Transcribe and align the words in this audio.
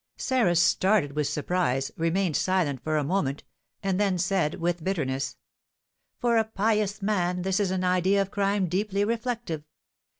Sarah 0.17 0.55
started 0.55 1.11
with 1.15 1.27
surprise, 1.27 1.91
remained 1.95 2.35
silent 2.35 2.83
for 2.83 2.97
a 2.97 3.03
moment, 3.03 3.43
and 3.83 3.99
then 3.99 4.17
said, 4.17 4.55
with 4.55 4.83
bitterness: 4.83 5.37
"For 6.17 6.37
a 6.37 6.43
pious 6.43 7.03
man, 7.03 7.43
this 7.43 7.59
is 7.59 7.69
an 7.69 7.83
idea 7.83 8.19
of 8.23 8.31
crime 8.31 8.67
deeply 8.67 9.05
reflective! 9.05 9.63